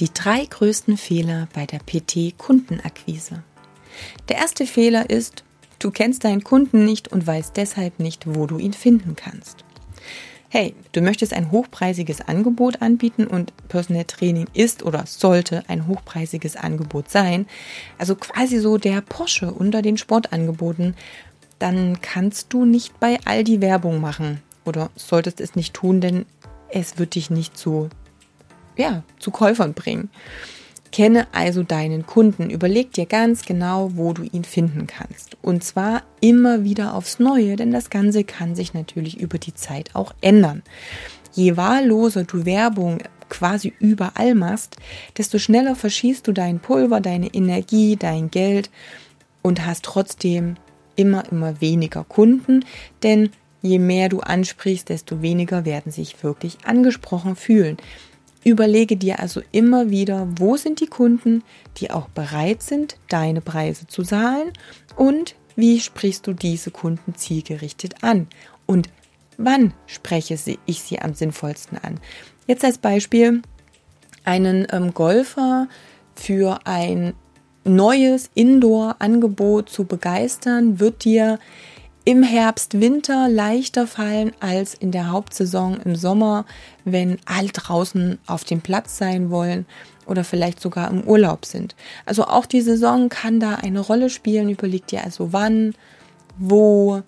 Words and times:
Die 0.00 0.08
drei 0.14 0.46
größten 0.46 0.96
Fehler 0.96 1.46
bei 1.52 1.66
der 1.66 1.80
PT-Kundenakquise. 1.80 3.42
Der 4.30 4.36
erste 4.38 4.64
Fehler 4.64 5.10
ist, 5.10 5.44
du 5.78 5.90
kennst 5.90 6.24
deinen 6.24 6.42
Kunden 6.42 6.86
nicht 6.86 7.08
und 7.08 7.26
weißt 7.26 7.54
deshalb 7.54 8.00
nicht, 8.00 8.26
wo 8.26 8.46
du 8.46 8.56
ihn 8.56 8.72
finden 8.72 9.14
kannst. 9.14 9.62
Hey, 10.48 10.74
du 10.92 11.02
möchtest 11.02 11.34
ein 11.34 11.52
hochpreisiges 11.52 12.22
Angebot 12.22 12.80
anbieten 12.80 13.26
und 13.26 13.52
Personal 13.68 14.04
Training 14.04 14.46
ist 14.54 14.82
oder 14.82 15.04
sollte 15.06 15.64
ein 15.68 15.86
hochpreisiges 15.86 16.56
Angebot 16.56 17.10
sein, 17.10 17.46
also 17.98 18.16
quasi 18.16 18.58
so 18.58 18.78
der 18.78 19.02
Porsche 19.02 19.52
unter 19.52 19.82
den 19.82 19.98
Sportangeboten, 19.98 20.96
dann 21.58 22.00
kannst 22.00 22.54
du 22.54 22.64
nicht 22.64 22.98
bei 23.00 23.18
Aldi 23.26 23.60
Werbung 23.60 24.00
machen 24.00 24.40
oder 24.64 24.90
solltest 24.96 25.42
es 25.42 25.56
nicht 25.56 25.74
tun, 25.74 26.00
denn 26.00 26.24
es 26.70 26.98
wird 26.98 27.16
dich 27.16 27.28
nicht 27.30 27.56
zu 27.56 27.90
ja, 28.76 29.02
zu 29.18 29.30
Käufern 29.30 29.74
bringen. 29.74 30.10
Kenne 30.92 31.28
also 31.32 31.62
deinen 31.62 32.04
Kunden, 32.04 32.50
überleg 32.50 32.92
dir 32.92 33.06
ganz 33.06 33.44
genau, 33.44 33.92
wo 33.94 34.12
du 34.12 34.24
ihn 34.24 34.42
finden 34.42 34.88
kannst. 34.88 35.36
Und 35.40 35.62
zwar 35.62 36.02
immer 36.20 36.64
wieder 36.64 36.94
aufs 36.94 37.20
Neue, 37.20 37.54
denn 37.56 37.70
das 37.70 37.90
Ganze 37.90 38.24
kann 38.24 38.56
sich 38.56 38.74
natürlich 38.74 39.20
über 39.20 39.38
die 39.38 39.54
Zeit 39.54 39.94
auch 39.94 40.12
ändern. 40.20 40.62
Je 41.32 41.56
wahlloser 41.56 42.24
du 42.24 42.44
Werbung 42.44 42.98
quasi 43.28 43.72
überall 43.78 44.34
machst, 44.34 44.76
desto 45.16 45.38
schneller 45.38 45.76
verschießt 45.76 46.26
du 46.26 46.32
dein 46.32 46.58
Pulver, 46.58 47.00
deine 47.00 47.32
Energie, 47.32 47.96
dein 47.96 48.30
Geld 48.30 48.68
und 49.42 49.64
hast 49.64 49.84
trotzdem 49.84 50.56
immer, 50.96 51.30
immer 51.30 51.60
weniger 51.60 52.02
Kunden, 52.04 52.64
denn 53.04 53.30
je 53.62 53.78
mehr 53.78 54.08
du 54.08 54.20
ansprichst, 54.20 54.88
desto 54.88 55.22
weniger 55.22 55.64
werden 55.64 55.92
sich 55.92 56.22
wirklich 56.24 56.58
angesprochen 56.64 57.36
fühlen. 57.36 57.76
Überlege 58.42 58.96
dir 58.96 59.20
also 59.20 59.42
immer 59.52 59.90
wieder, 59.90 60.26
wo 60.36 60.56
sind 60.56 60.80
die 60.80 60.86
Kunden, 60.86 61.42
die 61.76 61.90
auch 61.90 62.08
bereit 62.08 62.62
sind, 62.62 62.96
deine 63.08 63.40
Preise 63.40 63.86
zu 63.86 64.02
zahlen 64.02 64.52
und 64.96 65.34
wie 65.56 65.80
sprichst 65.80 66.26
du 66.26 66.32
diese 66.32 66.70
Kunden 66.70 67.14
zielgerichtet 67.14 68.02
an 68.02 68.28
und 68.66 68.88
wann 69.36 69.74
spreche 69.86 70.38
ich 70.66 70.82
sie 70.82 70.98
am 71.00 71.14
sinnvollsten 71.14 71.78
an. 71.78 72.00
Jetzt 72.46 72.64
als 72.64 72.78
Beispiel 72.78 73.42
einen 74.24 74.66
ähm, 74.70 74.94
Golfer 74.94 75.68
für 76.14 76.60
ein 76.64 77.14
neues 77.64 78.30
Indoor-Angebot 78.34 79.68
zu 79.68 79.84
begeistern, 79.84 80.80
wird 80.80 81.04
dir 81.04 81.38
im 82.10 82.24
Herbst, 82.24 82.80
Winter 82.80 83.28
leichter 83.28 83.86
fallen 83.86 84.32
als 84.40 84.74
in 84.74 84.90
der 84.90 85.12
Hauptsaison 85.12 85.80
im 85.84 85.94
Sommer, 85.94 86.44
wenn 86.84 87.18
alle 87.24 87.50
draußen 87.50 88.18
auf 88.26 88.42
dem 88.42 88.62
Platz 88.62 88.98
sein 88.98 89.30
wollen 89.30 89.64
oder 90.06 90.24
vielleicht 90.24 90.58
sogar 90.58 90.90
im 90.90 91.04
Urlaub 91.04 91.44
sind. 91.44 91.76
Also 92.06 92.24
auch 92.24 92.46
die 92.46 92.62
Saison 92.62 93.10
kann 93.10 93.38
da 93.38 93.54
eine 93.54 93.78
Rolle 93.78 94.10
spielen. 94.10 94.50
Überleg 94.50 94.88
dir 94.88 95.04
also 95.04 95.32
wann, 95.32 95.74
wo, 96.36 97.02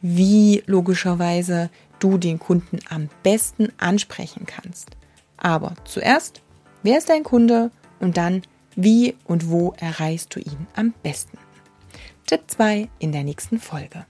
wie 0.00 0.64
logischerweise 0.66 1.70
du 2.00 2.18
den 2.18 2.40
Kunden 2.40 2.80
am 2.88 3.08
besten 3.22 3.68
ansprechen 3.78 4.46
kannst. 4.46 4.88
Aber 5.36 5.76
zuerst, 5.84 6.42
wer 6.82 6.98
ist 6.98 7.08
dein 7.08 7.22
Kunde 7.22 7.70
und 8.00 8.16
dann, 8.16 8.42
wie 8.74 9.14
und 9.26 9.48
wo 9.48 9.74
erreichst 9.78 10.34
du 10.34 10.40
ihn 10.40 10.66
am 10.74 10.92
besten? 11.04 11.38
Tipp 12.26 12.42
2 12.48 12.88
in 12.98 13.12
der 13.12 13.22
nächsten 13.22 13.60
Folge. 13.60 14.06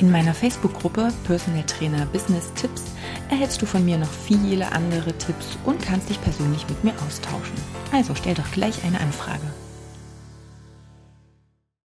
In 0.00 0.10
meiner 0.10 0.32
Facebook-Gruppe 0.32 1.12
Personal 1.24 1.62
Trainer 1.64 2.06
Business 2.06 2.50
Tipps 2.54 2.84
erhältst 3.28 3.60
du 3.60 3.66
von 3.66 3.84
mir 3.84 3.98
noch 3.98 4.10
viele 4.10 4.72
andere 4.72 5.12
Tipps 5.18 5.58
und 5.66 5.82
kannst 5.82 6.08
dich 6.08 6.18
persönlich 6.22 6.66
mit 6.70 6.82
mir 6.82 6.94
austauschen. 7.06 7.54
Also 7.92 8.14
stell 8.14 8.32
doch 8.32 8.50
gleich 8.50 8.82
eine 8.82 8.98
Anfrage. 8.98 9.42